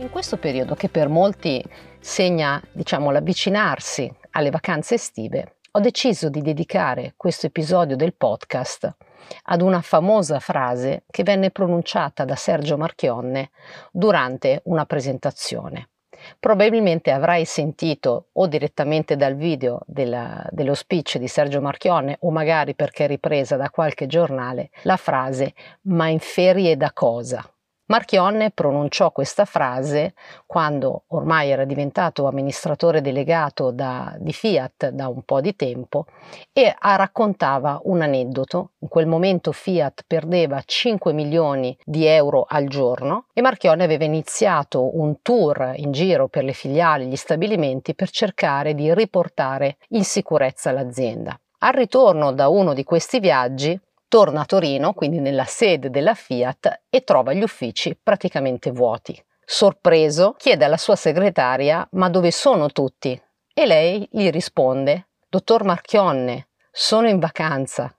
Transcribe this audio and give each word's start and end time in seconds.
In 0.00 0.08
questo 0.08 0.38
periodo 0.38 0.74
che 0.74 0.88
per 0.88 1.10
molti 1.10 1.62
segna, 1.98 2.58
diciamo, 2.72 3.10
l'avvicinarsi 3.10 4.10
alle 4.30 4.48
vacanze 4.48 4.94
estive, 4.94 5.56
ho 5.72 5.80
deciso 5.80 6.30
di 6.30 6.40
dedicare 6.40 7.12
questo 7.18 7.44
episodio 7.44 7.96
del 7.96 8.14
podcast 8.14 8.96
ad 9.44 9.60
una 9.60 9.82
famosa 9.82 10.40
frase 10.40 11.04
che 11.10 11.22
venne 11.22 11.50
pronunciata 11.50 12.24
da 12.24 12.34
Sergio 12.34 12.78
Marchionne 12.78 13.50
durante 13.92 14.62
una 14.64 14.86
presentazione. 14.86 15.90
Probabilmente 16.38 17.10
avrai 17.10 17.44
sentito 17.44 18.28
o 18.32 18.46
direttamente 18.46 19.16
dal 19.16 19.34
video 19.36 19.82
della, 19.84 20.42
dello 20.50 20.74
speech 20.74 21.18
di 21.18 21.28
Sergio 21.28 21.60
Marchionne 21.60 22.16
o 22.20 22.30
magari 22.30 22.74
perché 22.74 23.06
ripresa 23.06 23.56
da 23.56 23.68
qualche 23.68 24.06
giornale 24.06 24.70
la 24.84 24.96
frase 24.96 25.52
ma 25.82 26.08
in 26.08 26.20
ferie 26.20 26.78
da 26.78 26.90
cosa? 26.94 27.46
Marchionne 27.90 28.52
pronunciò 28.52 29.10
questa 29.10 29.44
frase 29.44 30.14
quando 30.46 31.02
ormai 31.08 31.50
era 31.50 31.64
diventato 31.64 32.28
amministratore 32.28 33.00
delegato 33.00 33.72
da, 33.72 34.14
di 34.16 34.32
Fiat 34.32 34.90
da 34.90 35.08
un 35.08 35.22
po' 35.22 35.40
di 35.40 35.56
tempo 35.56 36.06
e 36.52 36.72
raccontava 36.78 37.80
un 37.84 38.00
aneddoto. 38.00 38.74
In 38.78 38.88
quel 38.88 39.08
momento 39.08 39.50
Fiat 39.50 40.04
perdeva 40.06 40.62
5 40.64 41.12
milioni 41.12 41.76
di 41.84 42.06
euro 42.06 42.46
al 42.48 42.68
giorno 42.68 43.24
e 43.32 43.40
Marchionne 43.40 43.82
aveva 43.82 44.04
iniziato 44.04 44.96
un 44.96 45.20
tour 45.20 45.72
in 45.74 45.90
giro 45.90 46.28
per 46.28 46.44
le 46.44 46.52
filiali, 46.52 47.06
gli 47.06 47.16
stabilimenti 47.16 47.96
per 47.96 48.10
cercare 48.10 48.76
di 48.76 48.94
riportare 48.94 49.78
in 49.88 50.04
sicurezza 50.04 50.70
l'azienda. 50.70 51.36
Al 51.62 51.72
ritorno 51.72 52.30
da 52.30 52.46
uno 52.46 52.72
di 52.72 52.84
questi 52.84 53.18
viaggi 53.18 53.78
Torna 54.10 54.40
a 54.40 54.44
Torino, 54.44 54.92
quindi 54.92 55.20
nella 55.20 55.44
sede 55.44 55.88
della 55.88 56.14
Fiat, 56.14 56.80
e 56.90 57.04
trova 57.04 57.32
gli 57.32 57.44
uffici 57.44 57.96
praticamente 57.96 58.72
vuoti. 58.72 59.16
Sorpreso, 59.44 60.34
chiede 60.36 60.64
alla 60.64 60.78
sua 60.78 60.96
segretaria 60.96 61.86
ma 61.92 62.10
dove 62.10 62.32
sono 62.32 62.70
tutti? 62.70 63.22
E 63.54 63.66
lei 63.66 64.08
gli 64.10 64.28
risponde, 64.30 65.10
dottor 65.28 65.62
Marchionne, 65.62 66.48
sono 66.72 67.06
in 67.06 67.20
vacanza. 67.20 67.96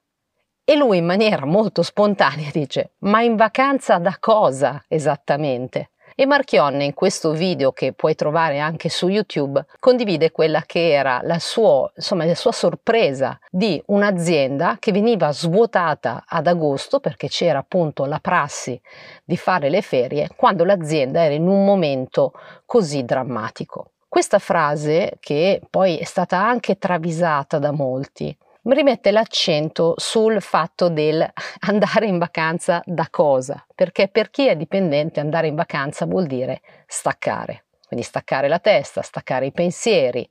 E 0.66 0.75
lui 0.75 0.97
in 0.97 1.05
maniera 1.05 1.45
molto 1.45 1.81
spontanea 1.81 2.50
dice, 2.52 2.95
ma 3.00 3.22
in 3.22 3.38
vacanza 3.38 3.97
da 3.97 4.17
cosa 4.19 4.83
esattamente? 4.89 5.91
E 6.13 6.25
Marchionne 6.25 6.83
in 6.83 6.93
questo 6.93 7.31
video 7.31 7.71
che 7.71 7.93
puoi 7.93 8.15
trovare 8.15 8.59
anche 8.59 8.89
su 8.89 9.07
YouTube 9.07 9.65
condivide 9.79 10.31
quella 10.31 10.63
che 10.65 10.91
era 10.91 11.21
la 11.23 11.39
sua, 11.39 11.89
insomma, 11.95 12.25
la 12.25 12.35
sua 12.35 12.51
sorpresa 12.51 13.39
di 13.49 13.81
un'azienda 13.87 14.75
che 14.79 14.91
veniva 14.91 15.31
svuotata 15.31 16.25
ad 16.27 16.47
agosto 16.47 16.99
perché 16.99 17.27
c'era 17.29 17.59
appunto 17.59 18.05
la 18.05 18.19
prassi 18.19 18.79
di 19.23 19.37
fare 19.37 19.69
le 19.69 19.81
ferie 19.81 20.29
quando 20.35 20.65
l'azienda 20.65 21.23
era 21.23 21.33
in 21.33 21.47
un 21.47 21.63
momento 21.63 22.33
così 22.65 23.05
drammatico. 23.05 23.91
Questa 24.09 24.39
frase, 24.39 25.13
che 25.21 25.61
poi 25.69 25.97
è 25.97 26.03
stata 26.03 26.37
anche 26.37 26.77
travisata 26.77 27.59
da 27.59 27.71
molti, 27.71 28.35
rimette 28.63 29.11
l'accento 29.11 29.93
sul 29.97 30.41
fatto 30.41 30.89
del 30.89 31.27
andare 31.67 32.05
in 32.05 32.17
vacanza 32.17 32.81
da 32.85 33.07
cosa, 33.09 33.65
perché 33.73 34.07
per 34.07 34.29
chi 34.29 34.47
è 34.47 34.55
dipendente 34.55 35.19
andare 35.19 35.47
in 35.47 35.55
vacanza 35.55 36.05
vuol 36.05 36.27
dire 36.27 36.61
staccare, 36.85 37.65
quindi 37.87 38.05
staccare 38.05 38.47
la 38.47 38.59
testa, 38.59 39.01
staccare 39.01 39.47
i 39.47 39.51
pensieri, 39.51 40.27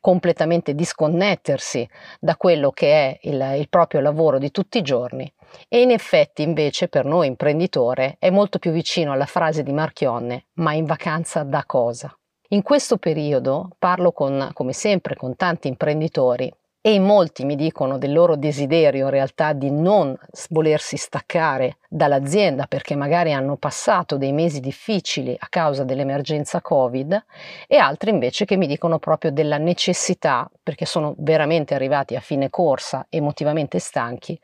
completamente 0.00 0.74
disconnettersi 0.74 1.88
da 2.20 2.36
quello 2.36 2.70
che 2.72 2.92
è 2.92 3.18
il, 3.22 3.54
il 3.56 3.68
proprio 3.70 4.00
lavoro 4.00 4.38
di 4.38 4.50
tutti 4.50 4.76
i 4.76 4.82
giorni. 4.82 5.32
E 5.68 5.80
in 5.80 5.90
effetti 5.90 6.42
invece 6.42 6.88
per 6.88 7.06
noi 7.06 7.28
imprenditore 7.28 8.16
è 8.18 8.28
molto 8.28 8.58
più 8.58 8.70
vicino 8.70 9.12
alla 9.12 9.24
frase 9.24 9.62
di 9.62 9.72
Marchionne, 9.72 10.46
ma 10.54 10.74
in 10.74 10.84
vacanza 10.84 11.42
da 11.42 11.64
cosa? 11.64 12.14
In 12.48 12.62
questo 12.62 12.98
periodo 12.98 13.70
parlo 13.78 14.12
con, 14.12 14.50
come 14.52 14.74
sempre 14.74 15.16
con 15.16 15.36
tanti 15.36 15.68
imprenditori 15.68 16.52
e 16.86 16.92
in 16.92 17.02
molti 17.02 17.46
mi 17.46 17.56
dicono 17.56 17.96
del 17.96 18.12
loro 18.12 18.36
desiderio 18.36 19.06
in 19.06 19.10
realtà 19.10 19.54
di 19.54 19.70
non 19.70 20.14
volersi 20.50 20.98
staccare 20.98 21.78
dall'azienda 21.88 22.66
perché 22.66 22.94
magari 22.94 23.32
hanno 23.32 23.56
passato 23.56 24.18
dei 24.18 24.32
mesi 24.32 24.60
difficili 24.60 25.34
a 25.38 25.46
causa 25.48 25.82
dell'emergenza 25.82 26.60
Covid 26.60 27.24
e 27.66 27.76
altri 27.78 28.10
invece 28.10 28.44
che 28.44 28.58
mi 28.58 28.66
dicono 28.66 28.98
proprio 28.98 29.32
della 29.32 29.56
necessità, 29.56 30.46
perché 30.62 30.84
sono 30.84 31.14
veramente 31.16 31.74
arrivati 31.74 32.16
a 32.16 32.20
fine 32.20 32.50
corsa 32.50 33.06
emotivamente 33.08 33.78
stanchi, 33.78 34.38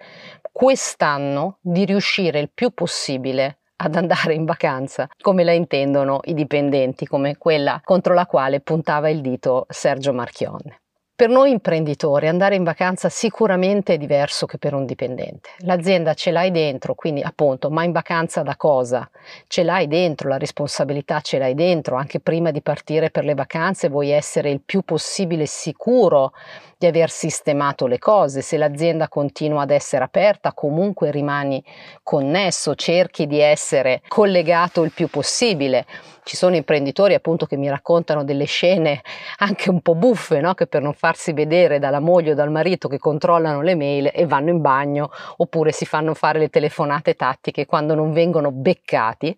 quest'anno 0.51 1.59
di 1.61 1.85
riuscire 1.85 2.41
il 2.41 2.49
più 2.49 2.71
possibile 2.71 3.59
ad 3.77 3.97
andare 3.97 4.33
in 4.33 4.47
vacanza, 4.47 5.11
come 5.21 5.45
la 5.45 5.53
intendono 5.53 6.21
i 6.25 6.33
dipendenti, 6.33 7.07
come 7.07 7.37
quella 7.37 7.83
contro 7.85 8.15
la 8.15 8.25
quale 8.25 8.61
puntava 8.61 9.11
il 9.11 9.21
dito 9.21 9.67
Sergio 9.69 10.15
Marchionne. 10.15 10.81
Per 11.21 11.29
noi 11.29 11.51
imprenditori 11.51 12.29
andare 12.29 12.55
in 12.55 12.65
vacanza 12.65 13.11
sicuramente 13.11 13.93
è 13.93 13.99
diverso 13.99 14.47
che 14.47 14.57
per 14.57 14.73
un 14.73 14.87
dipendente. 14.87 15.51
L'azienda 15.59 16.15
ce 16.15 16.31
l'hai 16.31 16.51
dentro, 16.51 16.95
quindi 16.95 17.21
appunto, 17.21 17.69
ma 17.69 17.85
in 17.85 17.93
vacanza 17.93 18.41
da 18.41 18.57
cosa? 18.57 19.07
Ce 19.47 19.63
l'hai 19.63 19.87
dentro, 19.87 20.31
la 20.31 20.39
responsabilità 20.39 21.21
ce 21.21 21.37
l'hai 21.37 21.55
dentro, 21.55 21.97
anche 21.97 22.21
prima 22.21 22.51
di 22.51 22.63
partire 22.63 23.11
per 23.11 23.27
le 23.27 23.35
vacanze 23.35 23.91
vuoi 23.91 24.09
essere 24.09 24.49
il 24.49 24.63
più 24.63 24.81
possibile 24.81 25.45
sicuro 25.45 26.33
di 26.81 26.87
aver 26.87 27.11
sistemato 27.11 27.87
le 27.87 27.99
cose. 27.99 28.41
Se 28.41 28.57
l'azienda 28.57 29.07
continua 29.07 29.61
ad 29.61 29.71
essere 29.71 30.03
aperta, 30.03 30.55
comunque 30.55 31.11
rimani 31.11 31.63
connesso, 32.03 32.75
cerchi 32.75 33.27
di 33.27 33.39
essere 33.39 34.01
collegato 34.09 34.83
il 34.83 34.91
più 34.91 35.09
possibile. 35.09 35.85
Ci 36.23 36.37
sono 36.37 36.57
imprenditori 36.57 37.13
appunto 37.13 37.45
che 37.45 37.59
mi 37.59 37.69
raccontano 37.69 38.25
delle 38.25 38.47
scene 38.47 39.03
anche 39.41 39.69
un 39.69 39.83
po' 39.83 39.95
buffe, 39.95 40.41
no? 40.41 40.55
che 40.55 40.69
per 40.69 40.81
non 40.81 40.95
farsi 40.95 41.35
vedere 41.35 41.79
dalla 41.79 42.01
moglie 42.01 42.31
o 42.31 42.35
dal 42.35 42.51
marito 42.51 42.89
che 42.89 42.99
controllano 42.99 43.61
le 43.61 43.75
mail 43.75 44.11
e 44.11 44.25
vanno 44.25 44.49
in 44.49 44.63
bagno 44.63 45.11
oppure 45.37 45.73
si 45.73 45.85
fanno 45.85 46.15
fare 46.15 46.39
le 46.39 46.49
telefonate 46.49 47.13
tattiche 47.13 47.67
quando 47.67 47.95
non 47.95 48.11
vengono 48.13 48.53
beccati, 48.53 49.37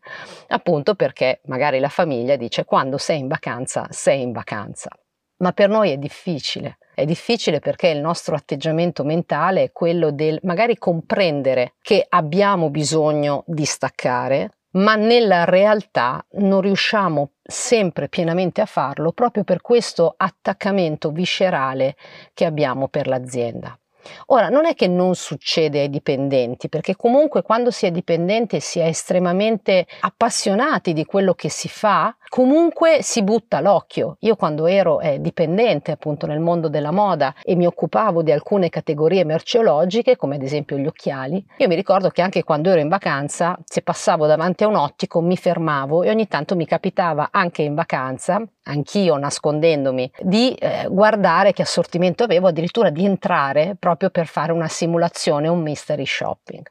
appunto 0.49 0.95
perché 0.95 1.41
magari 1.47 1.81
la 1.81 1.89
famiglia 1.89 2.37
dice 2.37 2.65
quando 2.65 2.99
sei 2.99 3.19
in 3.19 3.27
vacanza 3.27 3.89
sei 3.91 4.23
in 4.23 4.31
vacanza. 4.31 4.91
Ma 5.39 5.51
per 5.51 5.69
noi 5.69 5.91
è 5.91 5.97
difficile 5.97 6.77
è 6.95 7.05
difficile 7.05 7.59
perché 7.59 7.89
il 7.89 8.01
nostro 8.01 8.35
atteggiamento 8.35 9.05
mentale 9.05 9.63
è 9.65 9.73
quello 9.73 10.11
del 10.11 10.39
magari 10.43 10.77
comprendere 10.77 11.75
che 11.81 12.05
abbiamo 12.09 12.71
bisogno 12.71 13.45
di 13.47 13.65
staccare, 13.65 14.59
ma 14.73 14.95
nella 14.95 15.45
realtà 15.45 16.25
non 16.33 16.61
riusciamo 16.61 17.33
sempre 17.43 18.09
pienamente 18.09 18.61
a 18.61 18.67
farlo 18.67 19.13
proprio 19.13 19.45
per 19.45 19.61
questo 19.61 20.15
attaccamento 20.17 21.11
viscerale 21.11 21.97
che 22.33 22.45
abbiamo 22.45 22.89
per 22.89 23.07
l'azienda. 23.07 23.77
Ora, 24.27 24.49
non 24.49 24.67
è 24.67 24.75
che 24.75 24.89
non 24.89 25.15
succede 25.15 25.81
ai 25.81 25.91
dipendenti, 25.91 26.69
perché 26.69 26.97
comunque 26.97 27.43
quando 27.43 27.71
si 27.71 27.87
è 27.87 27.91
dipendente 27.91 28.61
si 28.61 28.79
è 28.79 28.87
estremamente 28.87 29.87
appassionati 30.01 30.93
di 30.93 31.05
quello 31.05 31.35
che 31.35 31.49
si 31.49 31.69
fa, 31.69 32.15
comunque 32.29 33.03
si 33.03 33.23
butta 33.23 33.61
l'occhio. 33.61 34.17
Io 34.21 34.37
quando 34.37 34.67
ero 34.67 35.01
eh, 35.01 35.21
dipendente 35.21 35.91
appunto 35.91 36.27
nel 36.27 36.41
mondo 36.41 36.69
della 36.69 36.91
moda 36.91 37.35
e 37.43 37.55
mi 37.55 37.67
occupavo 37.67 38.23
di 38.23 38.33
alcune 38.33 38.69
categorie 38.69 39.25
merceologiche, 39.25 40.17
come 40.17 40.37
ad 40.37 40.43
esempio 40.43 40.77
gli 40.77 40.87
occhiali, 40.87 41.45
io 41.59 41.69
mi 41.69 41.75
ricordo 41.75 42.09
che 42.09 42.23
anche 42.23 42.43
quando 42.43 42.71
ero 42.71 42.81
in 42.81 42.89
vacanza, 42.89 43.59
se 43.65 43.83
passavo 43.83 44.27
davanti 44.27 44.65
a 44.65 44.69
un 44.69 44.77
ottico, 44.77 45.21
mi 45.21 45.37
fermavo 45.37 46.03
e 46.03 46.11
ogni 46.11 46.29
tanto 46.29 46.57
mi 46.57 46.67
capitava 46.67 47.29
anche 47.31 47.63
in 47.63 47.75
vacanza 47.75 48.43
anch'io 48.65 49.17
nascondendomi, 49.17 50.11
di 50.21 50.55
eh, 50.55 50.87
guardare 50.89 51.53
che 51.53 51.63
assortimento 51.63 52.25
avevo, 52.25 52.49
addirittura 52.49 52.91
di 52.91 53.05
entrare 53.05 53.77
proprio 53.79 54.11
per 54.11 54.27
fare 54.27 54.53
una 54.53 54.69
simulazione, 54.69 55.49
un 55.49 55.61
mystery 55.61 56.07
shopping. 56.07 56.67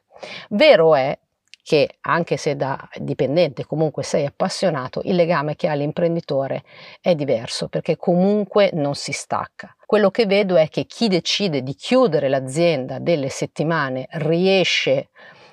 Vero 0.48 0.94
è 0.94 1.18
che 1.64 1.96
anche 2.00 2.36
se 2.36 2.56
da 2.56 2.88
dipendente 2.96 3.64
comunque 3.64 4.02
sei 4.02 4.26
appassionato, 4.26 5.00
il 5.04 5.14
legame 5.14 5.54
che 5.54 5.68
ha 5.68 5.74
l'imprenditore 5.74 6.64
è 7.00 7.14
diverso 7.14 7.68
perché 7.68 7.96
comunque 7.96 8.70
non 8.72 8.94
si 8.94 9.12
stacca. 9.12 9.74
Quello 9.86 10.10
che 10.10 10.26
vedo 10.26 10.56
è 10.56 10.68
che 10.68 10.86
chi 10.86 11.06
decide 11.06 11.62
di 11.62 11.74
chiudere 11.74 12.28
l'azienda 12.28 12.98
delle 12.98 13.28
settimane 13.28 14.08
riesce 14.12 15.10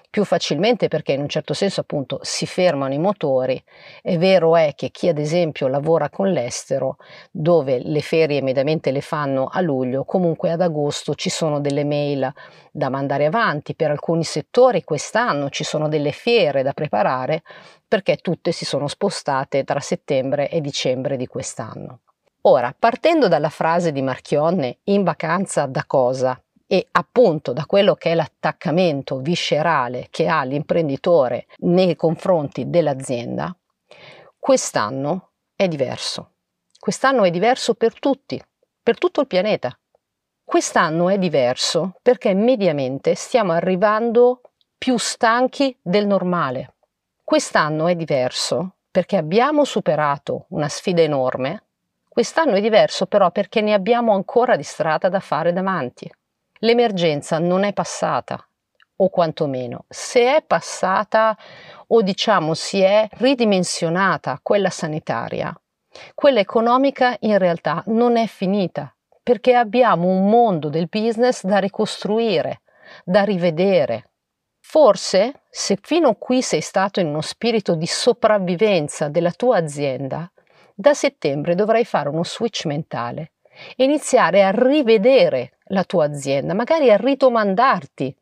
più 0.10 0.26
facilmente 0.26 0.88
perché 0.88 1.12
in 1.12 1.22
un 1.22 1.30
certo 1.30 1.54
senso 1.54 1.82
appunto 1.82 2.20
si 2.24 2.46
fermano 2.46 2.94
i 2.94 2.98
motori. 2.98 3.62
È 4.02 4.18
vero 4.18 4.56
è 4.56 4.74
che 4.76 4.90
chi 4.90 5.08
ad 5.08 5.20
esempio 5.20 5.68
lavora 5.68 6.10
con 6.10 6.32
l'estero, 6.32 6.98
dove 7.32 7.80
le 7.80 8.02
ferie 8.02 8.42
mediamente 8.42 8.92
le 8.92 9.02
fanno 9.02 9.48
a 9.52 9.62
luglio, 9.62 10.06
comunque 10.06 10.52
ad 10.52 10.62
agosto 10.62 11.14
ci 11.14 11.30
sono 11.30 11.60
delle 11.60 11.86
mail 11.86 12.32
da 12.72 12.90
mandare 12.90 13.26
avanti, 13.26 13.76
per 13.76 13.92
alcuni 13.92 14.24
settori 14.24 14.84
quest'anno 14.84 15.50
ci 15.50 15.64
sono 15.64 15.88
delle 15.88 16.12
fiere 16.12 16.64
da 16.64 16.74
preparare 16.74 17.44
perché 17.88 18.18
tutte 18.18 18.52
si 18.52 18.66
sono 18.66 18.88
spostate 18.88 19.64
tra 19.64 19.80
settembre 19.80 20.50
e 20.50 20.62
dicembre 20.62 21.18
di 21.18 21.28
quest'anno. 21.28 22.00
Ora, 22.44 22.74
partendo 22.78 23.28
dalla 23.28 23.50
frase 23.50 23.92
di 23.92 24.02
Marchionne, 24.02 24.78
in 24.86 25.04
vacanza 25.04 25.66
da 25.66 25.84
cosa? 25.86 26.42
E 26.72 26.88
appunto 26.92 27.52
da 27.52 27.66
quello 27.66 27.96
che 27.96 28.12
è 28.12 28.14
l'attaccamento 28.14 29.18
viscerale 29.18 30.06
che 30.12 30.28
ha 30.28 30.44
l'imprenditore 30.44 31.48
nei 31.62 31.96
confronti 31.96 32.70
dell'azienda, 32.70 33.56
quest'anno 34.38 35.32
è 35.56 35.68
diverso. 35.68 36.34
Quest'anno 36.78 37.24
è 37.24 37.32
diverso 37.32 37.74
per 37.74 37.98
tutti, 37.98 38.40
per 38.84 39.00
tutto 39.00 39.22
il 39.22 39.26
pianeta. 39.26 39.76
Quest'anno 40.44 41.10
è 41.10 41.18
diverso 41.18 41.96
perché 42.04 42.36
mediamente 42.36 43.16
stiamo 43.16 43.54
arrivando 43.54 44.42
più 44.78 44.96
stanchi 45.00 45.76
del 45.82 46.06
normale. 46.06 46.76
Quest'anno 47.24 47.88
è 47.88 47.96
diverso 47.96 48.76
perché 48.92 49.18
abbiamo 49.18 49.64
superato 49.64 50.46
una 50.50 50.70
sfida 50.70 51.02
enorme. 51.02 51.64
Quest'anno 52.08 52.54
è 52.54 52.62
diverso 52.62 53.08
però 53.08 53.32
perché 53.32 53.62
ne 53.62 53.74
abbiamo 53.74 54.14
ancora 54.14 54.56
di 54.56 54.64
strada 54.64 55.10
da 55.10 55.20
fare 55.20 55.52
davanti. 55.52 56.08
L'emergenza 56.60 57.40
non 57.40 57.64
è 57.64 57.74
passata, 57.74 58.44
o 59.02 59.10
quantomeno 59.10 59.86
se 59.88 60.36
è 60.36 60.44
passata 60.46 61.38
o 61.88 62.02
diciamo 62.02 62.54
si 62.54 62.82
è 62.82 63.08
ridimensionata 63.12 64.40
quella 64.42 64.70
sanitaria, 64.70 65.58
quella 66.14 66.40
economica 66.40 67.16
in 67.22 67.38
realtà 67.38 67.82
non 67.88 68.18
è 68.18 68.28
finita 68.28 68.94
perché 69.24 69.54
abbiamo 69.54 70.08
un 70.08 70.30
mondo 70.30 70.70
del 70.70 70.88
business 70.90 71.46
da 71.46 71.60
ricostruire, 71.60 72.62
da 73.04 73.24
rivedere. 73.24 74.10
Forse, 74.60 75.44
se 75.50 75.78
fino 75.82 76.10
a 76.10 76.16
qui 76.16 76.42
sei 76.42 76.62
stato 76.62 77.00
in 77.00 77.08
uno 77.08 77.22
spirito 77.22 77.76
di 77.76 77.86
sopravvivenza 77.86 79.08
della 79.08 79.32
tua 79.32 79.58
azienda, 79.58 80.32
da 80.74 80.94
settembre 80.94 81.56
dovrai 81.56 81.86
fare 81.86 82.10
uno 82.10 82.24
switch 82.24 82.66
mentale 82.66 83.34
e 83.76 83.84
iniziare 83.84 84.44
a 84.44 84.52
rivedere 84.52 85.59
la 85.70 85.84
tua 85.84 86.06
azienda, 86.06 86.54
magari 86.54 86.92
a 86.92 86.98
ridomandarti 86.98 88.16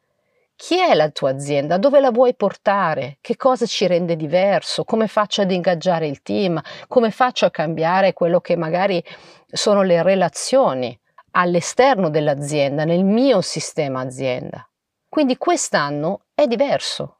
chi 0.57 0.79
è 0.79 0.95
la 0.95 1.11
tua 1.11 1.29
azienda? 1.29 1.77
Dove 1.77 1.99
la 1.99 2.09
vuoi 2.09 2.35
portare? 2.35 3.19
Che 3.21 3.35
cosa 3.35 3.67
ci 3.67 3.85
rende 3.85 4.15
diverso? 4.15 4.85
Come 4.85 5.07
faccio 5.07 5.43
ad 5.43 5.51
ingaggiare 5.51 6.07
il 6.07 6.23
team? 6.23 6.59
Come 6.87 7.11
faccio 7.11 7.45
a 7.45 7.51
cambiare 7.51 8.13
quello 8.13 8.41
che 8.41 8.55
magari 8.55 9.01
sono 9.45 9.83
le 9.83 10.01
relazioni 10.01 10.99
all'esterno 11.31 12.09
dell'azienda, 12.09 12.85
nel 12.85 13.03
mio 13.03 13.41
sistema 13.41 13.99
azienda? 13.99 14.67
Quindi 15.07 15.37
quest'anno 15.37 16.21
è 16.33 16.47
diverso. 16.47 17.19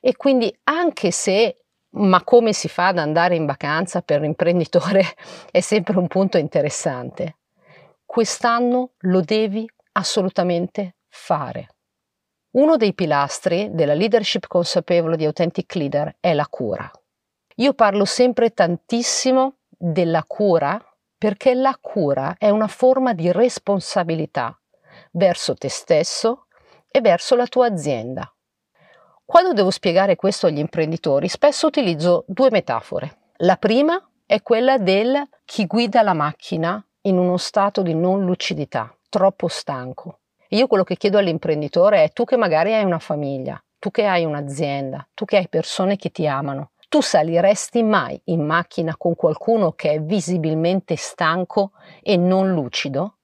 E 0.00 0.16
quindi 0.16 0.52
anche 0.64 1.12
se 1.12 1.58
ma 1.90 2.24
come 2.24 2.52
si 2.52 2.68
fa 2.68 2.88
ad 2.88 2.98
andare 2.98 3.36
in 3.36 3.46
vacanza 3.46 4.02
per 4.02 4.22
l'imprenditore 4.22 5.04
è 5.52 5.60
sempre 5.60 5.98
un 5.98 6.08
punto 6.08 6.36
interessante. 6.36 7.36
Quest'anno 8.12 8.90
lo 9.04 9.22
devi 9.22 9.66
assolutamente 9.92 10.96
fare. 11.08 11.76
Uno 12.50 12.76
dei 12.76 12.92
pilastri 12.92 13.70
della 13.72 13.94
leadership 13.94 14.48
consapevole 14.48 15.16
di 15.16 15.24
Authentic 15.24 15.74
Leader 15.76 16.16
è 16.20 16.34
la 16.34 16.46
cura. 16.46 16.90
Io 17.54 17.72
parlo 17.72 18.04
sempre 18.04 18.50
tantissimo 18.50 19.60
della 19.66 20.24
cura 20.26 20.78
perché 21.16 21.54
la 21.54 21.74
cura 21.80 22.34
è 22.36 22.50
una 22.50 22.68
forma 22.68 23.14
di 23.14 23.32
responsabilità 23.32 24.60
verso 25.12 25.54
te 25.54 25.70
stesso 25.70 26.48
e 26.90 27.00
verso 27.00 27.34
la 27.34 27.46
tua 27.46 27.68
azienda. 27.68 28.30
Quando 29.24 29.54
devo 29.54 29.70
spiegare 29.70 30.16
questo 30.16 30.48
agli 30.48 30.58
imprenditori, 30.58 31.28
spesso 31.28 31.66
utilizzo 31.66 32.24
due 32.26 32.50
metafore. 32.50 33.30
La 33.36 33.56
prima 33.56 33.98
è 34.26 34.42
quella 34.42 34.76
del 34.76 35.26
chi 35.46 35.64
guida 35.64 36.02
la 36.02 36.12
macchina 36.12 36.86
in 37.02 37.18
uno 37.18 37.36
stato 37.36 37.82
di 37.82 37.94
non 37.94 38.24
lucidità, 38.24 38.94
troppo 39.08 39.48
stanco. 39.48 40.20
Io 40.48 40.66
quello 40.66 40.84
che 40.84 40.96
chiedo 40.96 41.18
all'imprenditore 41.18 42.04
è 42.04 42.12
tu 42.12 42.24
che 42.24 42.36
magari 42.36 42.74
hai 42.74 42.84
una 42.84 42.98
famiglia, 42.98 43.62
tu 43.78 43.90
che 43.90 44.06
hai 44.06 44.24
un'azienda, 44.24 45.08
tu 45.14 45.24
che 45.24 45.38
hai 45.38 45.48
persone 45.48 45.96
che 45.96 46.10
ti 46.10 46.26
amano, 46.26 46.72
tu 46.88 47.00
saliresti 47.00 47.82
mai 47.82 48.20
in 48.26 48.44
macchina 48.44 48.94
con 48.96 49.16
qualcuno 49.16 49.72
che 49.72 49.92
è 49.92 50.00
visibilmente 50.00 50.94
stanco 50.96 51.72
e 52.02 52.16
non 52.16 52.52
lucido? 52.52 53.16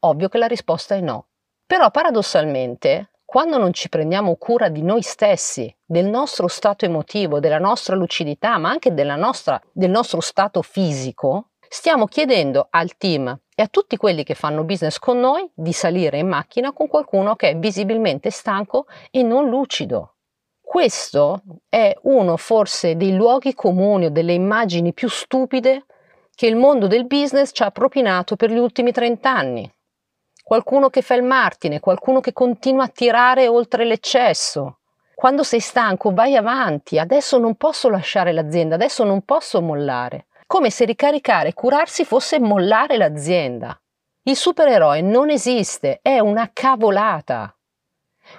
Ovvio 0.00 0.28
che 0.28 0.38
la 0.38 0.46
risposta 0.46 0.94
è 0.94 1.00
no. 1.00 1.26
Però 1.64 1.90
paradossalmente, 1.90 3.10
quando 3.24 3.58
non 3.58 3.72
ci 3.72 3.88
prendiamo 3.88 4.34
cura 4.36 4.68
di 4.68 4.82
noi 4.82 5.02
stessi, 5.02 5.74
del 5.84 6.06
nostro 6.06 6.48
stato 6.48 6.86
emotivo, 6.86 7.38
della 7.38 7.58
nostra 7.58 7.94
lucidità, 7.94 8.58
ma 8.58 8.70
anche 8.70 8.90
nostra, 8.90 9.60
del 9.70 9.90
nostro 9.90 10.20
stato 10.20 10.60
fisico, 10.62 11.50
stiamo 11.72 12.04
chiedendo 12.04 12.66
al 12.68 12.98
team 12.98 13.34
e 13.54 13.62
a 13.62 13.66
tutti 13.66 13.96
quelli 13.96 14.24
che 14.24 14.34
fanno 14.34 14.62
business 14.62 14.98
con 14.98 15.18
noi 15.18 15.50
di 15.54 15.72
salire 15.72 16.18
in 16.18 16.28
macchina 16.28 16.70
con 16.70 16.86
qualcuno 16.86 17.34
che 17.34 17.48
è 17.48 17.56
visibilmente 17.56 18.28
stanco 18.28 18.84
e 19.10 19.22
non 19.22 19.48
lucido. 19.48 20.16
Questo 20.60 21.42
è 21.70 21.96
uno 22.02 22.36
forse 22.36 22.94
dei 22.96 23.16
luoghi 23.16 23.54
comuni 23.54 24.04
o 24.04 24.10
delle 24.10 24.34
immagini 24.34 24.92
più 24.92 25.08
stupide 25.08 25.86
che 26.34 26.46
il 26.46 26.56
mondo 26.56 26.86
del 26.88 27.06
business 27.06 27.52
ci 27.54 27.62
ha 27.62 27.70
propinato 27.70 28.36
per 28.36 28.50
gli 28.50 28.58
ultimi 28.58 28.92
30 28.92 29.30
anni. 29.30 29.74
Qualcuno 30.42 30.90
che 30.90 31.00
fa 31.00 31.14
il 31.14 31.22
martine, 31.22 31.80
qualcuno 31.80 32.20
che 32.20 32.34
continua 32.34 32.84
a 32.84 32.88
tirare 32.88 33.48
oltre 33.48 33.86
l'eccesso. 33.86 34.80
Quando 35.14 35.42
sei 35.42 35.60
stanco 35.60 36.12
vai 36.12 36.36
avanti, 36.36 36.98
adesso 36.98 37.38
non 37.38 37.54
posso 37.54 37.88
lasciare 37.88 38.32
l'azienda, 38.32 38.74
adesso 38.74 39.04
non 39.04 39.22
posso 39.22 39.62
mollare 39.62 40.26
come 40.52 40.68
se 40.68 40.84
ricaricare 40.84 41.48
e 41.48 41.54
curarsi 41.54 42.04
fosse 42.04 42.38
mollare 42.38 42.98
l'azienda. 42.98 43.74
Il 44.24 44.36
supereroe 44.36 45.00
non 45.00 45.30
esiste, 45.30 46.00
è 46.02 46.18
una 46.18 46.50
cavolata. 46.52 47.56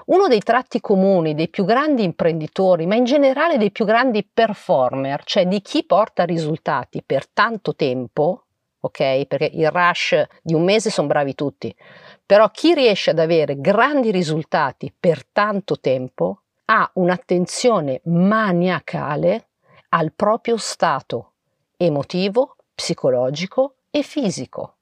Uno 0.05 0.27
dei 0.27 0.41
tratti 0.41 0.79
comuni 0.79 1.33
dei 1.33 1.49
più 1.49 1.65
grandi 1.65 2.03
imprenditori, 2.03 2.85
ma 2.85 2.93
in 2.93 3.05
generale 3.05 3.57
dei 3.57 3.71
più 3.71 3.83
grandi 3.83 4.29
performer, 4.31 5.23
cioè 5.23 5.47
di 5.47 5.59
chi 5.61 5.87
porta 5.87 6.23
risultati 6.23 7.01
per 7.03 7.27
tanto 7.27 7.73
tempo, 7.73 8.45
ok? 8.81 9.25
Perché 9.25 9.49
il 9.51 9.71
rush 9.71 10.23
di 10.43 10.53
un 10.53 10.63
mese 10.63 10.91
sono 10.91 11.07
bravi 11.07 11.33
tutti, 11.33 11.75
però 12.23 12.47
chi 12.51 12.75
riesce 12.75 13.09
ad 13.09 13.17
avere 13.17 13.59
grandi 13.59 14.11
risultati 14.11 14.93
per 14.95 15.25
tanto 15.31 15.79
tempo 15.79 16.43
ha 16.65 16.87
un'attenzione 16.93 18.01
maniacale 18.03 19.47
al 19.89 20.13
proprio 20.13 20.57
stato 20.57 21.32
emotivo, 21.77 22.55
psicologico 22.73 23.75
e 23.89 24.01
fisico. 24.01 24.77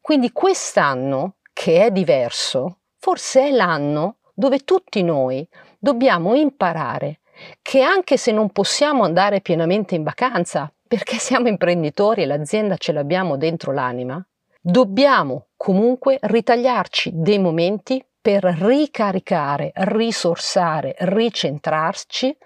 Quindi 0.00 0.32
quest'anno, 0.32 1.36
che 1.52 1.86
è 1.86 1.90
diverso, 1.90 2.78
forse 2.98 3.48
è 3.48 3.50
l'anno 3.50 4.16
dove 4.34 4.64
tutti 4.64 5.02
noi 5.02 5.46
dobbiamo 5.78 6.34
imparare 6.34 7.20
che 7.62 7.82
anche 7.82 8.16
se 8.16 8.32
non 8.32 8.50
possiamo 8.50 9.04
andare 9.04 9.40
pienamente 9.40 9.94
in 9.94 10.02
vacanza, 10.02 10.72
perché 10.86 11.16
siamo 11.16 11.48
imprenditori 11.48 12.22
e 12.22 12.26
l'azienda 12.26 12.76
ce 12.76 12.92
l'abbiamo 12.92 13.36
dentro 13.36 13.72
l'anima, 13.72 14.24
dobbiamo 14.60 15.48
comunque 15.56 16.18
ritagliarci 16.22 17.10
dei 17.14 17.38
momenti 17.38 18.04
per 18.20 18.42
ricaricare, 18.44 19.72
risorsare, 19.74 20.94
ricentrarci 20.98 22.36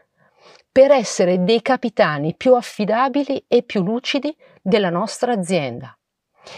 per 0.73 0.93
essere 0.93 1.43
dei 1.43 1.63
capitani 1.63 2.35
più 2.37 2.55
affidabili 2.55 3.45
e 3.49 3.63
più 3.63 3.83
lucidi 3.83 4.35
della 4.63 4.91
nostra 4.91 5.33
azienda. 5.33 5.97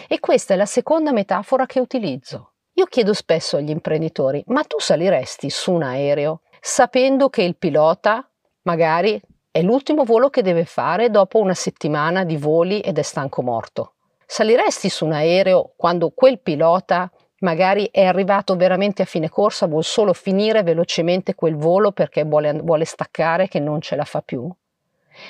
E 0.07 0.21
questa 0.21 0.55
è 0.55 0.57
la 0.57 0.67
seconda 0.67 1.13
metafora 1.13 1.67
che 1.67 1.81
utilizzo. 1.81 2.53
Io 2.75 2.87
chiedo 2.87 3.15
spesso 3.15 3.57
agli 3.57 3.71
imprenditori, 3.71 4.43
ma 4.49 4.63
tu 4.65 4.79
saliresti 4.79 5.51
su 5.51 5.73
un 5.73 5.83
aereo 5.83 6.43
sapendo 6.61 7.29
che 7.29 7.43
il 7.43 7.57
pilota 7.57 8.29
magari 8.63 9.21
è 9.51 9.61
l'ultimo 9.61 10.05
volo 10.05 10.31
che 10.31 10.43
deve 10.43 10.65
fare 10.65 11.11
dopo 11.11 11.39
una 11.39 11.55
settimana 11.55 12.25
di 12.25 12.37
voli 12.37 12.81
ed 12.81 12.99
è 12.99 13.03
stanco 13.03 13.43
morto? 13.43 13.95
Saliresti 14.25 14.89
su 14.89 15.05
un 15.05 15.13
aereo 15.13 15.73
quando 15.77 16.11
quel 16.11 16.41
pilota 16.41 17.11
magari 17.43 17.89
è 17.93 18.05
arrivato 18.05 18.57
veramente 18.57 19.03
a 19.03 19.05
fine 19.05 19.29
corsa, 19.29 19.67
vuole 19.67 19.85
solo 19.85 20.13
finire 20.13 20.63
velocemente 20.63 21.35
quel 21.35 21.57
volo 21.57 21.93
perché 21.93 22.25
vuole, 22.25 22.53
vuole 22.55 22.85
staccare, 22.85 23.49
che 23.49 23.61
non 23.61 23.81
ce 23.81 23.97
la 23.97 24.05
fa 24.05 24.23
più? 24.23 24.51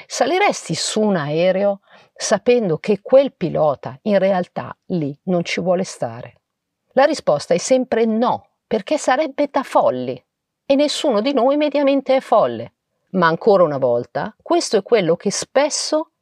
Saliresti 0.06 0.74
su 0.74 1.00
un 1.00 1.16
aereo 1.16 1.80
sapendo 2.14 2.78
che 2.78 3.00
quel 3.02 3.32
pilota 3.34 3.98
in 4.02 4.18
realtà 4.18 4.76
lì 4.86 5.16
non 5.24 5.44
ci 5.44 5.60
vuole 5.60 5.84
stare? 5.84 6.40
La 6.92 7.04
risposta 7.04 7.54
è 7.54 7.58
sempre 7.58 8.04
no, 8.04 8.48
perché 8.66 8.98
sarebbe 8.98 9.48
da 9.50 9.62
folli 9.62 10.22
e 10.64 10.74
nessuno 10.74 11.20
di 11.20 11.32
noi 11.32 11.56
mediamente 11.56 12.16
è 12.16 12.20
folle. 12.20 12.74
Ma 13.12 13.26
ancora 13.26 13.62
una 13.62 13.78
volta, 13.78 14.34
questo 14.40 14.76
è 14.76 14.82
quello 14.82 15.16
che 15.16 15.30
spesso 15.30 16.12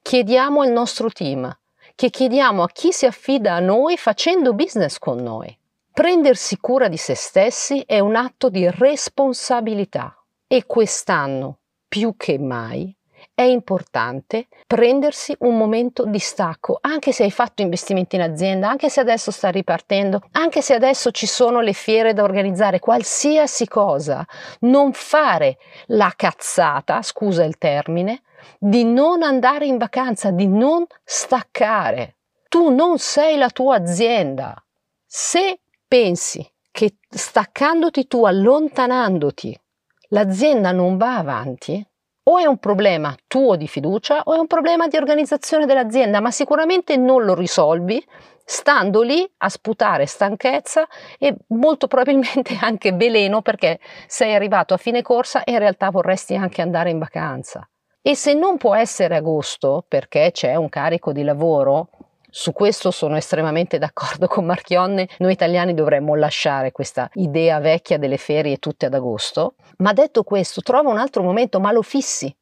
chiediamo 0.00 0.62
al 0.62 0.70
nostro 0.70 1.10
team 1.10 1.54
che 2.00 2.08
chiediamo 2.08 2.62
a 2.62 2.68
chi 2.68 2.92
si 2.92 3.04
affida 3.04 3.56
a 3.56 3.60
noi 3.60 3.98
facendo 3.98 4.54
business 4.54 4.96
con 4.96 5.18
noi. 5.18 5.54
Prendersi 5.92 6.56
cura 6.56 6.88
di 6.88 6.96
se 6.96 7.14
stessi 7.14 7.82
è 7.86 7.98
un 7.98 8.16
atto 8.16 8.48
di 8.48 8.66
responsabilità 8.70 10.16
e 10.46 10.64
quest'anno, 10.64 11.58
più 11.86 12.14
che 12.16 12.38
mai, 12.38 12.96
è 13.34 13.42
importante 13.42 14.48
prendersi 14.66 15.36
un 15.40 15.58
momento 15.58 16.06
di 16.06 16.18
stacco, 16.18 16.78
anche 16.80 17.12
se 17.12 17.24
hai 17.24 17.30
fatto 17.30 17.60
investimenti 17.60 18.16
in 18.16 18.22
azienda, 18.22 18.70
anche 18.70 18.88
se 18.88 19.00
adesso 19.00 19.30
sta 19.30 19.50
ripartendo, 19.50 20.22
anche 20.32 20.62
se 20.62 20.72
adesso 20.72 21.10
ci 21.10 21.26
sono 21.26 21.60
le 21.60 21.74
fiere 21.74 22.14
da 22.14 22.22
organizzare, 22.22 22.78
qualsiasi 22.78 23.68
cosa, 23.68 24.26
non 24.60 24.94
fare 24.94 25.58
la 25.88 26.10
cazzata, 26.16 27.02
scusa 27.02 27.44
il 27.44 27.58
termine, 27.58 28.22
di 28.58 28.84
non 28.84 29.22
andare 29.22 29.66
in 29.66 29.78
vacanza, 29.78 30.30
di 30.30 30.46
non 30.46 30.84
staccare. 31.04 32.16
Tu 32.48 32.70
non 32.70 32.98
sei 32.98 33.36
la 33.36 33.50
tua 33.50 33.76
azienda. 33.76 34.54
Se 35.06 35.60
pensi 35.86 36.48
che 36.70 36.96
staccandoti 37.08 38.06
tu, 38.06 38.24
allontanandoti, 38.24 39.58
l'azienda 40.08 40.72
non 40.72 40.96
va 40.96 41.16
avanti, 41.16 41.84
o 42.22 42.38
è 42.38 42.44
un 42.44 42.58
problema 42.58 43.14
tuo 43.26 43.56
di 43.56 43.66
fiducia 43.66 44.22
o 44.24 44.34
è 44.34 44.38
un 44.38 44.46
problema 44.46 44.86
di 44.86 44.96
organizzazione 44.96 45.66
dell'azienda, 45.66 46.20
ma 46.20 46.30
sicuramente 46.30 46.96
non 46.96 47.24
lo 47.24 47.34
risolvi 47.34 48.04
stando 48.44 49.02
lì 49.02 49.28
a 49.38 49.48
sputare 49.48 50.06
stanchezza 50.06 50.86
e 51.18 51.36
molto 51.48 51.86
probabilmente 51.86 52.58
anche 52.60 52.92
veleno 52.92 53.42
perché 53.42 53.78
sei 54.06 54.34
arrivato 54.34 54.74
a 54.74 54.76
fine 54.76 55.02
corsa 55.02 55.44
e 55.44 55.52
in 55.52 55.58
realtà 55.58 55.90
vorresti 55.90 56.34
anche 56.34 56.60
andare 56.60 56.90
in 56.90 56.98
vacanza. 56.98 57.68
E 58.02 58.14
se 58.14 58.32
non 58.34 58.56
può 58.56 58.74
essere 58.74 59.16
agosto 59.16 59.84
perché 59.86 60.30
c'è 60.32 60.54
un 60.54 60.68
carico 60.68 61.12
di 61.12 61.22
lavoro, 61.22 61.90
su 62.30 62.52
questo 62.52 62.90
sono 62.90 63.16
estremamente 63.16 63.78
d'accordo 63.78 64.26
con 64.26 64.46
Marchionne, 64.46 65.08
noi 65.18 65.32
italiani 65.32 65.74
dovremmo 65.74 66.14
lasciare 66.14 66.72
questa 66.72 67.10
idea 67.14 67.58
vecchia 67.58 67.98
delle 67.98 68.16
ferie 68.16 68.58
tutte 68.58 68.86
ad 68.86 68.94
agosto, 68.94 69.54
ma 69.78 69.92
detto 69.92 70.22
questo, 70.22 70.62
trova 70.62 70.88
un 70.88 70.98
altro 70.98 71.22
momento, 71.22 71.60
ma 71.60 71.72
lo 71.72 71.82
fissi, 71.82 72.34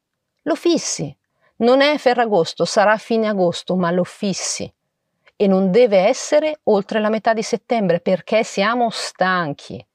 lo 0.43 0.55
fissi. 0.55 1.13
Non 1.57 1.81
è 1.81 1.97
Ferragosto, 1.97 2.63
sarà 2.63 2.95
fine 2.97 3.27
agosto, 3.27 3.75
ma 3.75 3.91
lo 3.91 4.05
fissi 4.05 4.71
e 5.41 5.47
non 5.47 5.71
deve 5.71 5.99
essere 5.99 6.59
oltre 6.63 6.99
la 6.99 7.07
metà 7.07 7.33
di 7.33 7.43
settembre 7.43 8.01
perché 8.01 8.43
siamo 8.43 8.89
stanchi. 8.89 9.85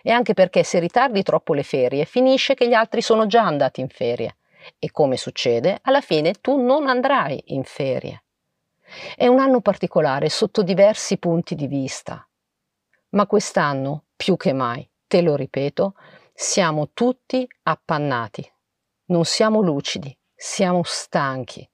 E 0.00 0.10
anche 0.12 0.32
perché 0.32 0.62
se 0.62 0.78
ritardi 0.78 1.24
troppo 1.24 1.54
le 1.54 1.64
ferie, 1.64 2.04
finisce 2.04 2.54
che 2.54 2.68
gli 2.68 2.72
altri 2.72 3.02
sono 3.02 3.26
già 3.26 3.42
andati 3.42 3.80
in 3.80 3.88
ferie. 3.88 4.36
E 4.78 4.90
come 4.90 5.16
succede, 5.16 5.78
alla 5.82 6.00
fine 6.00 6.32
tu 6.34 6.60
non 6.60 6.88
andrai 6.88 7.42
in 7.46 7.64
ferie. 7.64 8.24
È 9.14 9.26
un 9.26 9.38
anno 9.38 9.60
particolare 9.60 10.28
sotto 10.28 10.62
diversi 10.62 11.18
punti 11.18 11.54
di 11.54 11.66
vista. 11.66 12.26
Ma 13.10 13.26
quest'anno, 13.26 14.04
più 14.16 14.36
che 14.36 14.52
mai, 14.52 14.88
te 15.06 15.22
lo 15.22 15.36
ripeto, 15.36 15.94
siamo 16.32 16.90
tutti 16.92 17.46
appannati. 17.62 18.48
Non 19.06 19.24
siamo 19.24 19.60
lucidi, 19.60 20.16
siamo 20.34 20.82
stanchi 20.84 21.68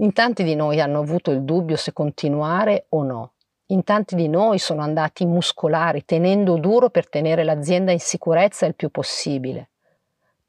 in 0.00 0.14
tanti 0.14 0.44
di 0.44 0.54
noi 0.54 0.80
hanno 0.80 1.00
avuto 1.00 1.30
il 1.30 1.42
dubbio 1.42 1.76
se 1.76 1.92
continuare 1.92 2.86
o 2.90 3.02
no. 3.02 3.32
In 3.66 3.84
tanti 3.84 4.14
di 4.14 4.28
noi 4.28 4.58
sono 4.58 4.80
andati 4.80 5.26
muscolari, 5.26 6.06
tenendo 6.06 6.56
duro 6.56 6.88
per 6.88 7.08
tenere 7.08 7.44
l'azienda 7.44 7.92
in 7.92 8.00
sicurezza 8.00 8.64
il 8.64 8.74
più 8.74 8.88
possibile. 8.88 9.68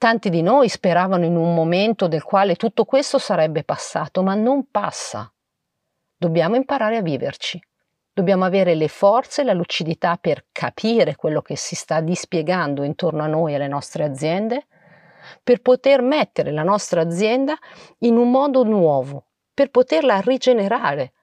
Tanti 0.02 0.32
di 0.32 0.42
noi 0.42 0.68
speravano 0.68 1.26
in 1.26 1.36
un 1.36 1.54
momento 1.54 2.08
del 2.08 2.24
quale 2.24 2.56
tutto 2.56 2.86
questo 2.86 3.20
sarebbe 3.20 3.64
passato, 3.64 4.24
ma 4.24 4.34
non 4.34 4.72
passa. 4.72 5.32
Dobbiamo 6.18 6.56
imparare 6.56 6.98
a 6.98 7.04
viverci. 7.04 7.64
Dobbiamo 8.12 8.44
avere 8.44 8.74
le 8.74 8.88
forze 8.88 9.42
e 9.42 9.44
la 9.44 9.54
lucidità 9.54 10.18
per 10.20 10.46
capire 10.52 11.16
quello 11.16 11.44
che 11.44 11.56
si 11.56 11.76
sta 11.76 12.02
dispiegando 12.02 12.82
intorno 12.82 13.22
a 13.22 13.28
noi 13.28 13.52
e 13.52 13.58
alle 13.58 13.68
nostre 13.68 14.04
aziende, 14.04 14.66
per 15.44 15.62
poter 15.62 16.02
mettere 16.02 16.52
la 16.52 16.64
nostra 16.64 17.02
azienda 17.02 17.56
in 18.00 18.18
un 18.18 18.32
modo 18.32 18.64
nuovo, 18.64 19.26
per 19.54 19.70
poterla 19.70 20.20
rigenerare, 20.22 21.14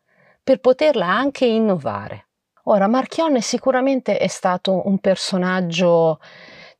per 0.40 0.60
poterla 0.60 1.04
anche 1.04 1.46
innovare. 1.46 2.28
Ora, 2.68 2.86
Marchionne 2.86 3.40
sicuramente 3.40 4.18
è 4.18 4.28
stato 4.28 4.86
un 4.86 4.98
personaggio, 5.00 6.20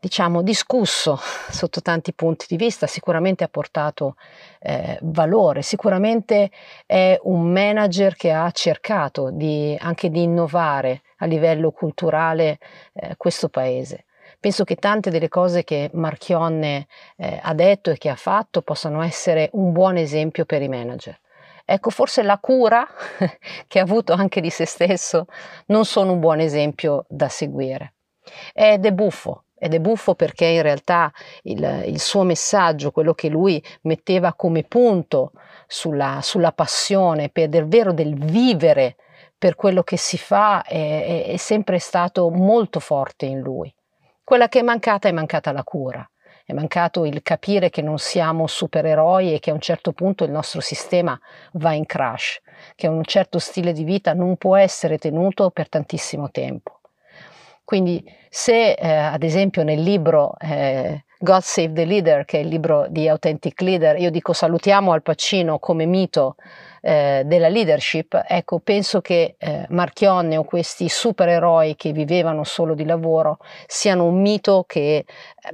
diciamo, 0.00 0.43
discusso 0.43 1.19
sotto 1.50 1.83
tanti 1.83 2.12
punti 2.12 2.47
di 2.49 2.57
vista, 2.57 2.87
sicuramente 2.87 3.45
ha 3.45 3.49
portato 3.49 4.17
eh, 4.61 4.99
valore, 5.02 5.62
sicuramente 5.62 6.50
è 6.87 7.19
un 7.23 7.50
manager 7.50 8.14
che 8.14 8.31
ha 8.31 8.50
cercato 8.50 9.31
di, 9.31 9.76
anche 9.81 10.11
di 10.11 10.23
innovare 10.23 11.02
a 11.19 11.26
livello 11.26 11.71
culturale 11.71 12.59
eh, 12.93 13.14
questo 13.17 13.49
paese. 13.49 14.05
Penso 14.40 14.62
che 14.62 14.76
tante 14.76 15.11
delle 15.11 15.28
cose 15.28 15.64
che 15.64 15.90
Marchionne 15.95 16.87
eh, 17.17 17.40
ha 17.43 17.55
detto 17.55 17.90
e 17.90 17.99
che 17.99 18.09
ha 18.09 18.14
fatto 18.14 18.62
possano 18.62 19.02
essere 19.02 19.50
un 19.55 19.73
buon 19.73 19.97
esempio 19.97 20.45
per 20.45 20.62
i 20.62 20.69
manager. 20.69 21.19
Ecco, 21.64 21.90
forse 21.90 22.23
la 22.23 22.38
cura 22.38 22.87
che 23.67 23.78
ha 23.81 23.83
avuto 23.83 24.12
anche 24.12 24.40
di 24.40 24.49
se 24.49 24.64
stesso 24.64 25.26
non 25.67 25.85
sono 25.85 26.12
un 26.12 26.21
buon 26.21 26.38
esempio 26.38 27.05
da 27.09 27.28
seguire. 27.28 27.95
Ed 28.55 28.87
è 28.87 28.93
buffo, 28.93 29.45
ed 29.59 29.75
è 29.75 29.81
buffo 29.81 30.15
perché 30.15 30.47
in 30.47 30.62
realtà 30.62 31.12
il, 31.43 31.85
il, 31.87 31.99
suo 31.99 32.23
messaggio, 32.23 32.91
quello 32.91 33.15
che 33.15 33.29
lui 33.29 33.62
metteva 33.83 34.35
come 34.35 34.62
punto 34.62 35.33
sulla, 35.67 36.21
sulla 36.23 36.53
passione, 36.53 37.29
per 37.29 37.49
davvero 37.49 37.93
del 37.93 38.15
vivere 38.15 38.97
per 39.37 39.55
quello 39.55 39.83
che 39.83 39.97
si 39.97 40.19
fa, 40.19 40.62
è, 40.62 41.25
è, 41.27 41.33
è 41.33 41.37
sempre 41.37 41.79
stato 41.79 42.31
molto 42.31 42.81
forte 42.81 43.27
in 43.27 43.41
lui. 43.41 43.73
Quella 44.25 44.49
che 44.49 44.61
è 44.61 44.62
mancata 44.62 45.09
è 45.09 45.12
mancata 45.12 45.53
la 45.53 45.65
cura 45.65 46.09
è 46.49 46.55
mancato 46.55 47.05
il 47.05 47.21
capire 47.21 47.69
che 47.69 47.83
non 47.83 47.99
siamo 47.99 48.47
supereroi 48.47 49.35
e 49.35 49.38
che 49.38 49.50
a 49.50 49.53
un 49.53 49.61
certo 49.61 49.93
punto 49.93 50.25
il 50.25 50.31
nostro 50.31 50.62
sistema 50.62 51.21
va 51.53 51.75
in 51.75 51.85
crash, 51.85 52.41
che 52.75 52.87
un 52.87 53.05
certo 53.05 53.38
stile 53.38 53.75
di 53.75 53.85
vita 53.85 54.15
non 54.15 54.38
può 54.38 54.57
essere 54.57 54.97
tenuto 54.97 55.50
per 55.50 55.69
tantissimo 55.69 56.31
tempo. 56.31 56.77
Quindi 57.68 58.02
se 58.30 58.72
eh, 58.72 58.88
ad 58.88 59.22
esempio 59.22 59.62
nel 59.62 59.82
libro 59.82 60.37
eh, 60.38 61.04
God 61.18 61.42
Save 61.42 61.75
the 61.75 61.84
Leader, 61.84 62.25
che 62.25 62.38
è 62.38 62.40
il 62.40 62.48
libro 62.48 62.87
di 62.88 63.06
Authentic 63.08 63.60
Leader, 63.60 63.98
io 63.98 64.10
dico 64.10 64.32
salutiamo 64.32 64.92
Al 64.92 65.02
Pacino 65.02 65.58
come 65.58 65.84
mito 65.84 66.37
eh, 66.80 67.25
della 67.26 67.50
leadership, 67.50 68.25
ecco, 68.26 68.60
penso 68.60 69.02
che 69.02 69.34
eh, 69.37 69.66
Marchionne 69.68 70.38
o 70.38 70.44
questi 70.44 70.88
supereroi 70.88 71.76
che 71.76 71.92
vivevano 71.92 72.42
solo 72.42 72.72
di 72.72 72.87
lavoro 72.87 73.37
siano 73.66 74.06
un 74.06 74.18
mito 74.18 74.64
che 74.66 75.04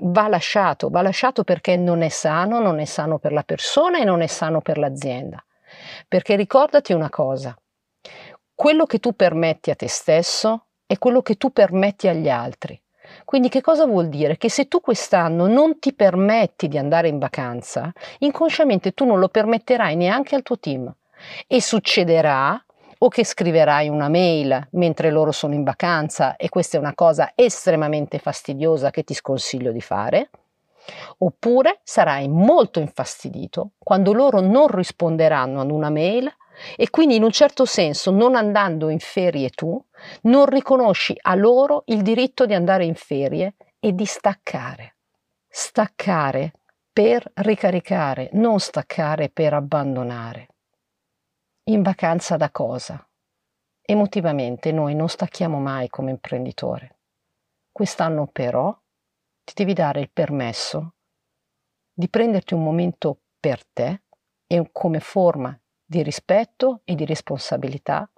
va 0.03 0.29
lasciato, 0.29 0.91
va 0.91 1.03
lasciato 1.03 1.43
perché 1.43 1.77
non 1.77 2.03
è 2.03 2.11
sano, 2.11 2.61
non 2.61 2.79
è 2.79 2.85
sano 2.85 3.19
per 3.19 3.33
la 3.33 3.43
persona 3.43 3.99
e 3.99 4.05
non 4.05 4.21
è 4.21 4.29
sano 4.29 4.61
per 4.61 4.79
l'azienda. 4.79 5.45
Perché 6.07 6.37
ricordati 6.37 6.93
una 6.93 7.11
cosa, 7.11 7.59
quello 8.55 8.87
che 8.87 9.01
tu 9.01 9.17
permetti 9.17 9.73
a 9.73 9.75
te 9.75 9.89
stesso 9.89 10.64
è 10.87 10.99
quello 10.99 11.23
che 11.23 11.37
tu 11.37 11.51
permetti 11.53 12.09
agli 12.09 12.29
altri. 12.29 12.81
Quindi 13.25 13.49
che 13.49 13.61
cosa 13.61 13.87
vuol 13.87 14.09
dire? 14.09 14.37
Che 14.37 14.49
se 14.49 14.67
tu 14.67 14.81
quest'anno 14.81 15.47
non 15.47 15.79
ti 15.79 15.93
permetti 15.93 16.69
di 16.69 16.79
andare 16.79 17.09
in 17.09 17.19
vacanza, 17.19 17.93
inconsciamente 18.19 18.93
tu 18.93 19.05
non 19.05 19.19
lo 19.19 19.29
permetterai 19.29 19.95
neanche 19.97 20.35
al 20.35 20.43
tuo 20.43 20.59
team 20.59 20.93
e 21.47 21.61
succederà 21.61 22.63
o 22.99 23.09
che 23.09 23.25
scriverai 23.25 23.89
una 23.89 24.09
mail 24.09 24.69
mentre 24.73 25.11
loro 25.11 25.33
sono 25.33 25.55
in 25.55 25.63
vacanza 25.63 26.37
e 26.37 26.49
questa 26.49 26.77
è 26.77 26.81
una 26.81 26.95
cosa 26.95 27.33
estremamente 27.35 28.19
fastidiosa 28.19 28.91
che 28.91 29.05
ti 29.05 29.15
sconsiglio 29.15 29.73
di 29.73 29.81
fare, 29.81 30.31
oppure 31.19 31.81
sarai 31.83 32.29
molto 32.29 32.79
infastidito 32.81 33.71
quando 33.79 34.13
loro 34.13 34.41
non 34.41 34.69
risponderanno 34.69 35.61
ad 35.61 35.71
una 35.71 35.91
mail 35.91 36.33
e 36.77 36.91
quindi 36.91 37.17
in 37.17 37.23
un 37.23 37.31
certo 37.31 37.65
senso 37.65 38.11
non 38.11 38.37
andando 38.37 38.89
in 38.89 38.99
ferie 38.99 39.51
tu, 39.51 39.83
non 40.23 40.47
riconosci 40.47 41.17
a 41.23 41.35
loro 41.35 41.83
il 41.87 42.03
diritto 42.03 42.47
di 42.47 42.55
andare 42.55 42.85
in 42.85 42.95
ferie 42.95 43.55
e 43.81 43.95
di 43.95 44.05
staccare. 44.05 44.97
Staccare 45.49 46.53
per 46.93 47.31
ricaricare, 47.35 48.31
non 48.33 48.61
staccare 48.61 49.29
per 49.29 49.55
abbandonare. 49.55 50.49
In 51.65 51.83
vacanza 51.83 52.37
da 52.37 52.51
cosa? 52.51 53.07
Emotivamente 53.87 54.73
noi 54.73 54.95
non 54.95 55.09
stacchiamo 55.09 55.59
mai 55.59 55.89
come 55.89 56.11
imprenditore. 56.11 56.99
Quest'anno 57.71 58.27
però 58.27 58.77
ti 59.43 59.53
devi 59.55 59.73
dare 59.75 60.01
il 60.01 60.11
permesso 60.11 60.95
di 61.93 62.09
prenderti 62.09 62.55
un 62.55 62.63
momento 62.63 63.21
per 63.39 63.65
te 63.67 64.03
e 64.47 64.69
come 64.73 65.01
forma 65.01 65.57
di 65.85 66.03
rispetto 66.03 66.81
e 66.85 66.95
di 66.95 67.05
responsabilità 67.05 68.09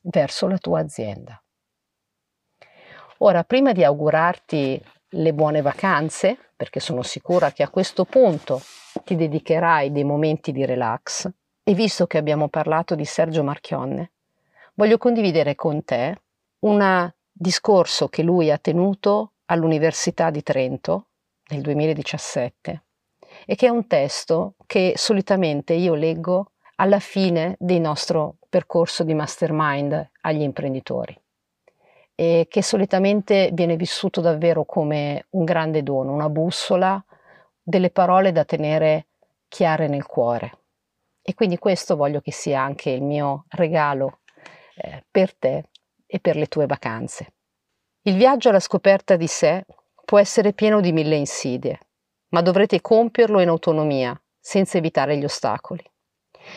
verso 0.00 0.46
la 0.48 0.58
tua 0.58 0.80
azienda. 0.80 1.40
Ora, 3.18 3.44
prima 3.44 3.72
di 3.72 3.84
augurarti 3.84 4.82
le 5.10 5.32
buone 5.32 5.62
vacanze, 5.62 6.52
perché 6.56 6.80
sono 6.80 7.02
sicura 7.02 7.52
che 7.52 7.62
a 7.62 7.70
questo 7.70 8.04
punto 8.04 8.60
ti 9.04 9.16
dedicherai 9.16 9.92
dei 9.92 10.04
momenti 10.04 10.52
di 10.52 10.64
relax, 10.64 11.30
e 11.62 11.74
visto 11.74 12.06
che 12.06 12.18
abbiamo 12.18 12.48
parlato 12.48 12.94
di 12.94 13.04
Sergio 13.04 13.42
Marchionne, 13.42 14.12
voglio 14.74 14.98
condividere 14.98 15.54
con 15.54 15.84
te 15.84 16.22
un 16.60 17.10
discorso 17.32 18.08
che 18.08 18.22
lui 18.22 18.50
ha 18.50 18.58
tenuto 18.58 19.32
all'Università 19.46 20.30
di 20.30 20.42
Trento 20.42 21.08
nel 21.48 21.60
2017 21.62 22.84
e 23.44 23.54
che 23.54 23.66
è 23.66 23.70
un 23.70 23.86
testo 23.86 24.54
che 24.66 24.94
solitamente 24.96 25.74
io 25.74 25.94
leggo 25.94 26.52
alla 26.76 26.98
fine 26.98 27.56
del 27.58 27.80
nostro 27.80 28.36
percorso 28.48 29.04
di 29.04 29.14
mastermind 29.14 30.10
agli 30.22 30.42
imprenditori 30.42 31.18
e 32.14 32.46
che 32.48 32.62
solitamente 32.62 33.50
viene 33.52 33.76
vissuto 33.76 34.20
davvero 34.20 34.64
come 34.64 35.26
un 35.30 35.44
grande 35.44 35.82
dono, 35.82 36.12
una 36.12 36.30
bussola, 36.30 37.02
delle 37.62 37.90
parole 37.90 38.32
da 38.32 38.44
tenere 38.44 39.08
chiare 39.48 39.86
nel 39.86 40.06
cuore. 40.06 40.58
E 41.20 41.34
quindi 41.34 41.58
questo 41.58 41.96
voglio 41.96 42.20
che 42.20 42.32
sia 42.32 42.62
anche 42.62 42.90
il 42.90 43.02
mio 43.02 43.44
regalo 43.50 44.20
eh, 44.76 45.04
per 45.10 45.34
te 45.34 45.64
e 46.06 46.20
per 46.20 46.36
le 46.36 46.46
tue 46.46 46.66
vacanze. 46.66 47.32
Il 48.02 48.16
viaggio 48.16 48.48
alla 48.48 48.60
scoperta 48.60 49.16
di 49.16 49.26
sé 49.26 49.64
può 50.04 50.18
essere 50.18 50.52
pieno 50.52 50.80
di 50.80 50.92
mille 50.92 51.16
insidie, 51.16 51.80
ma 52.28 52.40
dovrete 52.40 52.80
compierlo 52.80 53.40
in 53.40 53.48
autonomia, 53.48 54.18
senza 54.38 54.78
evitare 54.78 55.16
gli 55.16 55.24
ostacoli. 55.24 55.82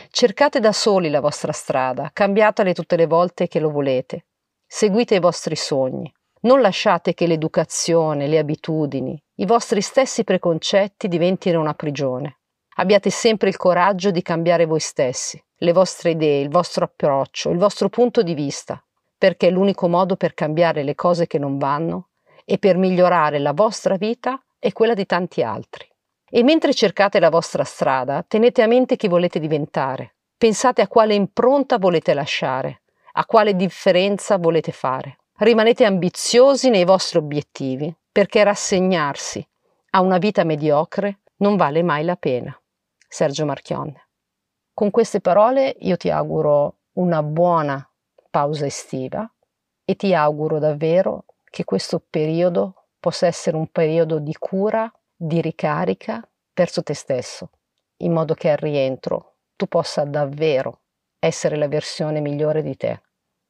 Cercate 0.09 0.59
da 0.59 0.71
soli 0.71 1.09
la 1.09 1.19
vostra 1.19 1.51
strada, 1.51 2.09
cambiatela 2.13 2.71
tutte 2.73 2.95
le 2.95 3.07
volte 3.07 3.47
che 3.47 3.59
lo 3.59 3.69
volete. 3.69 4.25
Seguite 4.65 5.15
i 5.15 5.19
vostri 5.19 5.55
sogni. 5.55 6.13
Non 6.41 6.61
lasciate 6.61 7.13
che 7.13 7.27
l'educazione, 7.27 8.27
le 8.27 8.37
abitudini, 8.37 9.21
i 9.35 9.45
vostri 9.45 9.81
stessi 9.81 10.23
preconcetti 10.23 11.07
diventino 11.07 11.59
una 11.59 11.73
prigione. 11.73 12.37
Abbiate 12.75 13.09
sempre 13.09 13.49
il 13.49 13.57
coraggio 13.57 14.11
di 14.11 14.21
cambiare 14.21 14.65
voi 14.65 14.79
stessi, 14.79 15.43
le 15.57 15.73
vostre 15.73 16.11
idee, 16.11 16.41
il 16.41 16.49
vostro 16.49 16.85
approccio, 16.85 17.49
il 17.49 17.57
vostro 17.57 17.89
punto 17.89 18.21
di 18.21 18.33
vista, 18.33 18.81
perché 19.17 19.47
è 19.47 19.51
l'unico 19.51 19.89
modo 19.89 20.15
per 20.15 20.33
cambiare 20.33 20.83
le 20.83 20.95
cose 20.95 21.27
che 21.27 21.39
non 21.39 21.57
vanno 21.57 22.09
e 22.45 22.57
per 22.57 22.77
migliorare 22.77 23.39
la 23.39 23.51
vostra 23.51 23.97
vita 23.97 24.41
e 24.57 24.71
quella 24.71 24.93
di 24.93 25.05
tanti 25.05 25.43
altri. 25.43 25.88
E 26.29 26.43
mentre 26.43 26.73
cercate 26.73 27.19
la 27.19 27.29
vostra 27.29 27.63
strada, 27.63 28.23
tenete 28.27 28.61
a 28.61 28.67
mente 28.67 28.95
chi 28.95 29.07
volete 29.07 29.39
diventare. 29.39 30.15
Pensate 30.37 30.81
a 30.81 30.87
quale 30.87 31.15
impronta 31.15 31.77
volete 31.77 32.13
lasciare, 32.13 32.81
a 33.13 33.25
quale 33.25 33.55
differenza 33.55 34.37
volete 34.37 34.71
fare. 34.71 35.17
Rimanete 35.37 35.85
ambiziosi 35.85 36.69
nei 36.69 36.85
vostri 36.85 37.17
obiettivi, 37.17 37.93
perché 38.11 38.43
rassegnarsi 38.43 39.45
a 39.91 40.01
una 40.01 40.17
vita 40.17 40.43
mediocre 40.43 41.19
non 41.37 41.55
vale 41.55 41.81
mai 41.81 42.03
la 42.03 42.15
pena. 42.15 42.57
Sergio 43.07 43.45
Marchionne. 43.45 44.07
Con 44.73 44.91
queste 44.91 45.19
parole 45.19 45.75
io 45.79 45.97
ti 45.97 46.09
auguro 46.09 46.75
una 46.93 47.23
buona 47.23 47.85
pausa 48.29 48.65
estiva 48.65 49.29
e 49.83 49.95
ti 49.95 50.13
auguro 50.13 50.59
davvero 50.59 51.25
che 51.49 51.63
questo 51.63 52.01
periodo 52.07 52.85
possa 52.99 53.25
essere 53.25 53.57
un 53.57 53.67
periodo 53.67 54.19
di 54.19 54.35
cura 54.37 54.91
di 55.21 55.41
ricarica 55.41 56.25
verso 56.53 56.81
te 56.81 56.93
stesso, 56.93 57.49
in 57.97 58.13
modo 58.13 58.35
che 58.35 58.51
al 58.51 58.57
rientro 58.57 59.33
tu 59.57 59.65
possa 59.65 60.05
davvero 60.05 60.83
essere 61.19 61.57
la 61.57 61.67
versione 61.67 62.21
migliore 62.21 62.61
di 62.61 62.77
te. 62.77 63.01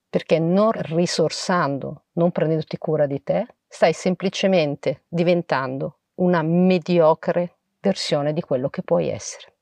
Perché 0.09 0.39
non 0.39 0.71
risorsando, 0.71 2.05
non 2.13 2.31
prendendoti 2.31 2.79
cura 2.79 3.05
di 3.05 3.21
te, 3.21 3.45
stai 3.67 3.93
semplicemente 3.93 5.03
diventando 5.07 5.99
una 6.15 6.41
mediocre 6.41 7.57
versione 7.79 8.33
di 8.33 8.41
quello 8.41 8.69
che 8.69 8.81
puoi 8.81 9.07
essere. 9.09 9.53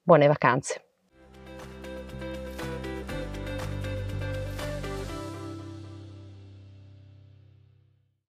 Buone 0.00 0.28
vacanze. 0.28 0.91